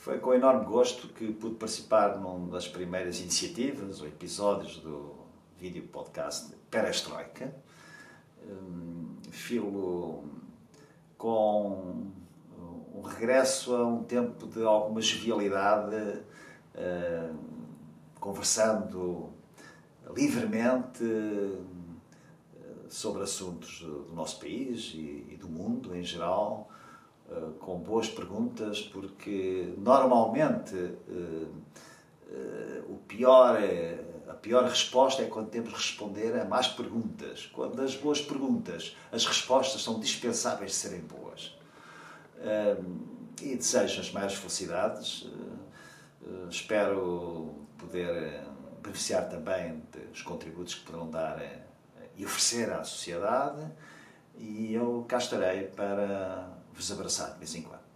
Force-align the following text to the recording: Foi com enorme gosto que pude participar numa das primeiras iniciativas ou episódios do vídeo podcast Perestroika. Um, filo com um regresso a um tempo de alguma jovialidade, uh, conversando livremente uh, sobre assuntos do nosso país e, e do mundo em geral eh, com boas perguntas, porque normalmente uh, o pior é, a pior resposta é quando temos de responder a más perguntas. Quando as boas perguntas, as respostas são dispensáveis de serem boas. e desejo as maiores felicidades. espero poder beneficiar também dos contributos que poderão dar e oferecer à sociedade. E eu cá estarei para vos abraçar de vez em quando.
Foi 0.00 0.18
com 0.18 0.32
enorme 0.32 0.64
gosto 0.64 1.08
que 1.08 1.30
pude 1.30 1.56
participar 1.56 2.18
numa 2.18 2.50
das 2.50 2.66
primeiras 2.66 3.20
iniciativas 3.20 4.00
ou 4.00 4.06
episódios 4.08 4.78
do 4.78 5.14
vídeo 5.58 5.82
podcast 5.88 6.54
Perestroika. 6.70 7.54
Um, 8.42 9.18
filo 9.30 10.24
com 11.18 12.06
um 12.94 13.02
regresso 13.02 13.76
a 13.76 13.86
um 13.86 14.02
tempo 14.02 14.46
de 14.46 14.64
alguma 14.64 15.02
jovialidade, 15.02 15.94
uh, 15.94 17.36
conversando 18.18 19.28
livremente 20.16 21.04
uh, 21.04 21.62
sobre 22.88 23.22
assuntos 23.22 23.80
do 23.80 24.14
nosso 24.14 24.40
país 24.40 24.92
e, 24.94 25.26
e 25.28 25.36
do 25.38 25.46
mundo 25.46 25.94
em 25.94 26.02
geral 26.02 26.70
eh, 27.30 27.50
com 27.60 27.78
boas 27.78 28.08
perguntas, 28.08 28.80
porque 28.80 29.72
normalmente 29.78 30.74
uh, 30.74 31.62
o 32.88 32.96
pior 33.06 33.56
é, 33.60 34.00
a 34.28 34.34
pior 34.34 34.64
resposta 34.64 35.22
é 35.22 35.26
quando 35.26 35.48
temos 35.48 35.68
de 35.68 35.76
responder 35.76 36.40
a 36.40 36.44
más 36.44 36.66
perguntas. 36.66 37.48
Quando 37.52 37.80
as 37.82 37.94
boas 37.94 38.20
perguntas, 38.20 38.96
as 39.12 39.24
respostas 39.24 39.82
são 39.82 40.00
dispensáveis 40.00 40.72
de 40.72 40.76
serem 40.76 41.00
boas. 41.00 41.56
e 43.42 43.56
desejo 43.56 44.00
as 44.00 44.10
maiores 44.12 44.36
felicidades. 44.36 45.28
espero 46.48 47.54
poder 47.78 48.42
beneficiar 48.82 49.28
também 49.28 49.82
dos 50.10 50.22
contributos 50.22 50.74
que 50.74 50.84
poderão 50.84 51.10
dar 51.10 51.40
e 52.16 52.24
oferecer 52.24 52.72
à 52.72 52.84
sociedade. 52.84 53.66
E 54.36 54.72
eu 54.72 55.04
cá 55.08 55.18
estarei 55.18 55.64
para 55.64 56.59
vos 56.80 56.92
abraçar 56.92 57.32
de 57.34 57.38
vez 57.38 57.54
em 57.54 57.62
quando. 57.62 57.89